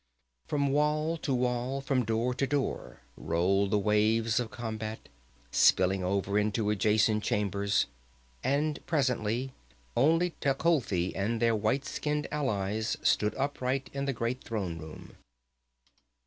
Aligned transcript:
From 0.47 0.69
wall 0.69 1.15
to 1.17 1.31
wall, 1.31 1.79
from 1.79 2.03
door 2.03 2.33
to 2.33 2.47
door 2.47 3.01
rolled 3.15 3.69
the 3.69 3.77
waves 3.77 4.39
of 4.39 4.49
combat, 4.49 5.09
spilling 5.51 6.03
over 6.03 6.39
into 6.39 6.71
adjoining 6.71 7.21
chambers. 7.21 7.85
And 8.43 8.83
presently 8.87 9.53
only 9.95 10.31
Tecuhltli 10.41 11.15
and 11.15 11.39
their 11.39 11.55
white 11.55 11.85
skinned 11.85 12.25
allies 12.31 12.97
stood 13.03 13.35
upright 13.35 13.91
in 13.93 14.05
the 14.05 14.11
great 14.13 14.43
throne 14.43 14.79
room. 14.79 15.17